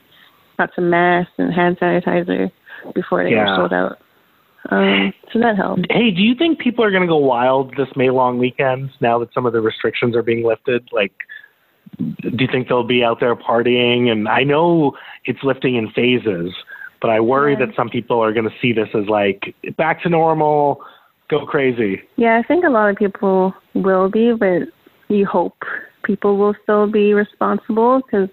got 0.59 0.71
some 0.77 0.91
masks 0.91 1.33
and 1.39 1.53
hand 1.53 1.79
sanitizer 1.81 2.51
before 2.95 3.25
they 3.25 3.33
Yeah. 3.33 3.51
were 3.51 3.57
sold 3.57 3.73
out. 3.73 3.99
Um, 4.69 5.13
so 5.33 5.39
that 5.39 5.57
helped. 5.57 5.87
Hey, 5.91 6.11
do 6.11 6.23
you 6.23 6.35
think 6.35 6.59
people 6.59 6.85
are 6.85 6.91
going 6.91 7.03
to 7.03 7.09
go 7.09 7.17
wild 7.17 7.75
this 7.77 7.89
May 7.97 8.11
long 8.11 8.39
weekend 8.39 8.91
now 9.01 9.19
that 9.19 9.33
some 9.33 9.47
of 9.47 9.55
the 9.55 9.61
restrictions 9.63 10.15
are 10.15 10.23
being 10.23 10.45
lifted? 10.45 10.87
Like, 10.93 11.13
do 11.99 12.37
you 12.39 12.47
think 12.47 12.69
they'll 12.69 12.85
be 12.85 13.03
out 13.03 13.19
there 13.21 13.35
partying? 13.35 14.13
And 14.13 14.29
I 14.29 14.45
know 14.45 14.93
it's 15.25 15.43
lifting 15.43 15.77
in 15.77 15.91
phases, 15.91 16.53
but 17.01 17.09
I 17.11 17.21
worry 17.21 17.53
Yeah. 17.53 17.65
that 17.67 17.75
some 17.75 17.89
people 17.89 18.21
are 18.21 18.33
going 18.33 18.49
to 18.49 18.55
see 18.61 18.73
this 18.75 18.89
as 18.95 19.09
like 19.09 19.55
back 19.79 20.03
to 20.03 20.09
normal, 20.11 20.83
go 21.31 21.47
crazy. 21.47 22.03
Yeah, 22.17 22.41
I 22.43 22.47
think 22.47 22.65
a 22.65 22.71
lot 22.71 22.91
of 22.91 22.97
people 22.97 23.55
will 23.75 24.11
be, 24.11 24.33
but 24.33 24.63
you 25.09 25.27
hope 25.27 25.57
people 26.05 26.37
will 26.37 26.55
still 26.63 26.91
be 26.91 27.15
responsible 27.15 28.01
because 28.01 28.29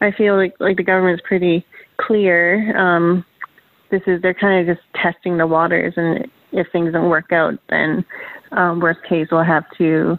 I 0.00 0.10
feel 0.12 0.36
like 0.36 0.54
like 0.60 0.76
the 0.76 0.82
government's 0.82 1.22
pretty 1.26 1.64
clear. 2.00 2.76
Um, 2.76 3.24
this 3.90 4.02
is 4.06 4.22
they're 4.22 4.34
kind 4.34 4.68
of 4.68 4.76
just 4.76 4.86
testing 4.94 5.38
the 5.38 5.46
waters, 5.46 5.94
and 5.96 6.26
if 6.52 6.66
things 6.72 6.92
don't 6.92 7.10
work 7.10 7.32
out, 7.32 7.54
then 7.68 8.04
um, 8.52 8.80
worst 8.80 9.00
case 9.08 9.28
we'll 9.30 9.44
have 9.44 9.64
to 9.78 10.18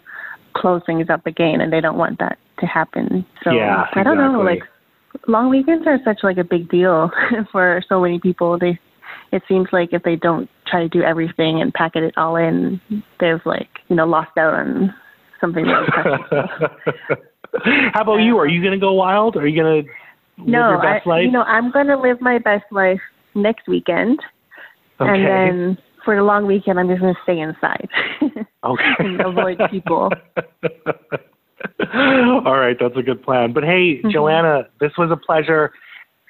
close 0.54 0.82
things 0.86 1.08
up 1.10 1.26
again, 1.26 1.60
and 1.60 1.72
they 1.72 1.80
don't 1.80 1.98
want 1.98 2.18
that 2.18 2.38
to 2.60 2.66
happen. 2.66 3.24
So 3.44 3.52
Yeah, 3.52 3.86
I 3.94 4.02
don't 4.02 4.18
know, 4.18 4.40
like 4.40 4.62
long 5.26 5.50
weekends 5.50 5.86
are 5.86 5.98
such 6.04 6.20
like 6.22 6.38
a 6.38 6.44
big 6.44 6.70
deal 6.70 7.10
for 7.52 7.82
so 7.88 8.00
many 8.00 8.20
people. 8.20 8.58
They 8.58 8.78
it 9.32 9.42
seems 9.48 9.68
like 9.72 9.92
if 9.92 10.02
they 10.02 10.16
don't 10.16 10.48
try 10.70 10.80
to 10.80 10.88
do 10.88 11.02
everything 11.02 11.60
and 11.60 11.74
pack 11.74 11.96
it 11.96 12.14
all 12.16 12.36
in, 12.36 12.80
they've 13.18 13.44
like 13.44 13.68
you 13.88 13.96
know 13.96 14.06
lost 14.06 14.36
out 14.38 14.54
on 14.54 14.94
something 15.40 15.64
really. 15.64 15.86
How 17.92 18.02
about 18.02 18.18
you? 18.18 18.38
Are 18.38 18.46
you 18.46 18.62
going 18.62 18.74
to 18.74 18.78
go 18.78 18.92
wild? 18.92 19.36
Are 19.36 19.46
you 19.46 19.60
going 19.60 19.84
to 19.84 19.90
live 20.42 20.48
no, 20.48 20.70
your 20.70 20.82
best 20.82 21.06
I, 21.06 21.10
life? 21.10 21.24
you 21.24 21.30
know 21.32 21.42
I'm 21.42 21.70
going 21.70 21.88
to 21.88 21.96
live 21.98 22.20
my 22.20 22.38
best 22.38 22.64
life 22.70 23.00
next 23.34 23.66
weekend, 23.68 24.20
okay. 25.00 25.10
and 25.10 25.26
then 25.26 25.78
for 26.04 26.16
the 26.16 26.22
long 26.22 26.46
weekend 26.46 26.78
I'm 26.78 26.88
just 26.88 27.00
going 27.00 27.14
to 27.14 27.20
stay 27.22 27.40
inside 27.40 27.88
okay. 28.64 28.94
and 29.00 29.20
avoid 29.20 29.60
people. 29.70 30.10
All 31.92 32.56
right, 32.56 32.76
that's 32.78 32.96
a 32.96 33.02
good 33.02 33.22
plan. 33.22 33.52
But 33.52 33.64
hey, 33.64 34.00
Mhm. 34.02 34.12
Joanna, 34.12 34.68
this 34.80 34.92
was 34.96 35.10
a 35.10 35.16
pleasure. 35.16 35.72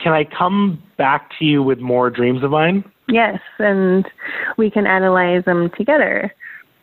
Can 0.01 0.13
I 0.13 0.25
come 0.25 0.83
back 0.97 1.31
to 1.39 1.45
you 1.45 1.63
with 1.63 1.79
more 1.79 2.11
dreams 2.11 2.43
of 2.43 2.51
mine? 2.51 2.83
Yes, 3.11 3.41
and 3.59 4.07
we 4.57 4.71
can 4.71 4.87
analyze 4.87 5.45
them 5.45 5.71
together. 5.77 6.33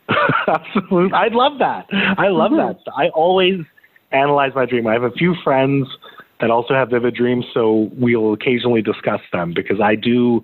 Absolutely. 0.47 1.11
I'd 1.13 1.33
love 1.33 1.59
that. 1.59 1.85
I 2.17 2.27
love 2.29 2.51
Mhm. 2.51 2.75
that. 2.85 2.91
I 2.97 3.09
always 3.09 3.61
analyze 4.11 4.53
my 4.55 4.65
dream. 4.65 4.87
I 4.87 4.93
have 4.93 5.03
a 5.03 5.11
few 5.11 5.35
friends 5.43 5.87
that 6.39 6.49
also 6.49 6.73
have 6.73 6.89
vivid 6.89 7.15
dreams, 7.15 7.45
so 7.53 7.89
we'll 7.97 8.33
occasionally 8.33 8.81
discuss 8.81 9.21
them 9.31 9.53
because 9.53 9.81
I 9.81 9.95
do 9.95 10.43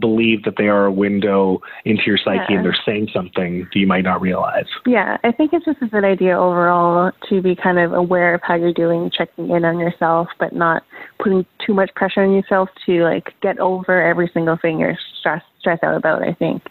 believe 0.00 0.42
that 0.42 0.54
they 0.56 0.66
are 0.68 0.86
a 0.86 0.90
window 0.92 1.60
into 1.84 2.02
your 2.06 2.18
psyche 2.18 2.44
Yeah. 2.48 2.56
and 2.56 2.64
they're 2.64 2.76
saying 2.84 3.08
something 3.12 3.60
that 3.60 3.76
you 3.78 3.86
might 3.86 4.02
not 4.02 4.20
realize. 4.20 4.66
Yeah, 4.86 5.18
I 5.22 5.30
think 5.30 5.52
it's 5.52 5.64
just 5.64 5.80
a 5.82 5.86
good 5.86 6.02
idea 6.02 6.36
overall 6.36 7.12
to 7.28 7.40
be 7.40 7.54
kind 7.54 7.78
of 7.78 7.92
aware 7.92 8.34
of 8.34 8.42
how 8.42 8.54
you're 8.54 8.72
doing, 8.72 9.10
checking 9.10 9.50
in 9.50 9.64
on 9.64 9.78
yourself, 9.78 10.28
but 10.40 10.52
not 10.52 10.82
putting 11.20 11.46
too 11.64 11.74
much 11.74 11.94
pressure 11.94 12.22
on 12.22 12.32
yourself 12.32 12.70
to 12.86 13.04
like 13.04 13.34
get 13.40 13.58
over 13.60 14.02
every 14.02 14.28
single 14.34 14.56
thing 14.56 14.80
you're 14.80 14.98
stressed 15.24 15.46
stressed 15.60 15.82
out 15.82 15.96
about. 15.96 16.22
I 16.22 16.34
think 16.34 16.62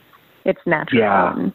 it's 0.46 0.60
natural. 0.66 1.02
Yeah. 1.02 1.34
And 1.34 1.54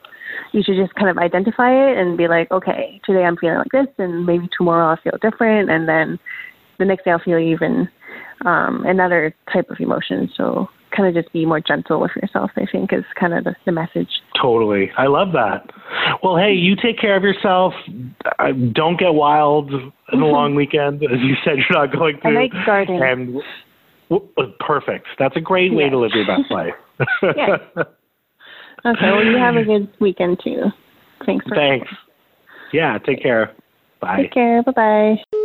you 0.52 0.62
should 0.62 0.76
just 0.76 0.94
kind 0.94 1.08
of 1.08 1.18
identify 1.18 1.70
it 1.70 1.98
and 1.98 2.18
be 2.18 2.28
like, 2.28 2.50
okay, 2.50 3.00
today 3.04 3.24
I'm 3.24 3.36
feeling 3.36 3.58
like 3.58 3.72
this, 3.72 3.86
and 3.98 4.26
maybe 4.26 4.48
tomorrow 4.56 4.90
I'll 4.90 4.96
feel 5.02 5.18
different, 5.22 5.70
and 5.70 5.88
then 5.88 6.18
the 6.78 6.84
next 6.84 7.04
day 7.04 7.12
I'll 7.12 7.18
feel 7.18 7.38
even 7.38 7.88
um, 8.44 8.84
another 8.86 9.34
type 9.52 9.70
of 9.70 9.78
emotion. 9.80 10.30
So 10.36 10.68
kind 10.96 11.08
of 11.08 11.22
just 11.22 11.32
be 11.32 11.44
more 11.44 11.60
gentle 11.60 12.00
with 12.00 12.12
yourself. 12.20 12.50
I 12.56 12.66
think 12.70 12.92
is 12.92 13.04
kind 13.18 13.34
of 13.34 13.44
the, 13.44 13.54
the 13.66 13.72
message. 13.72 14.08
Totally. 14.40 14.90
I 14.96 15.06
love 15.06 15.32
that. 15.32 15.70
Well, 16.22 16.36
hey, 16.36 16.52
you 16.52 16.76
take 16.76 16.98
care 16.98 17.16
of 17.16 17.22
yourself. 17.22 17.74
Uh, 18.38 18.52
Don't 18.72 18.98
get 18.98 19.14
wild 19.14 19.70
in 19.72 20.20
the 20.20 20.26
long 20.26 20.54
weekend. 20.54 21.02
As 21.02 21.20
you 21.20 21.34
said, 21.44 21.56
you're 21.56 21.86
not 21.86 21.92
going 21.92 22.18
to. 22.20 22.28
I 22.28 22.30
like 22.30 22.52
gardening. 22.64 23.02
And 23.02 23.42
Uh, 24.10 24.18
perfect. 24.60 25.06
That's 25.18 25.36
a 25.36 25.40
great 25.40 25.72
way 25.74 25.84
Yeah. 25.84 25.90
to 25.90 25.98
live 25.98 26.12
your 26.14 26.26
best 26.26 26.50
life. 26.50 26.74
Yeah. 27.36 27.58
Okay, 28.86 29.10
well, 29.10 29.24
you 29.24 29.36
have 29.36 29.56
a 29.56 29.64
good 29.64 29.88
weekend 29.98 30.40
too. 30.42 30.66
Thanks 31.26 31.44
for 31.48 31.56
Thanks. 31.56 31.88
Yeah, 32.72 32.96
take 32.98 33.20
care. 33.20 33.52
Bye. 34.00 34.22
Take 34.22 34.32
care. 34.32 34.62
Bye 34.62 35.18
bye. 35.32 35.42